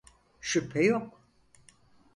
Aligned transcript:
Şüphe 0.41 0.83
yok. 0.83 1.21